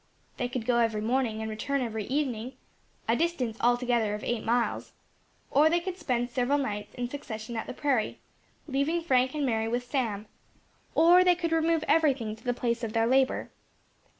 [0.37, 2.53] They could go every morning, and return every evening
[3.07, 4.93] a distance altogether of eight miles;
[5.51, 8.17] or they could spend several nights in succession at the prairie,
[8.67, 10.25] leaving Frank and Mary with Sam;
[10.95, 13.51] or they could remove everything to the place of their labour.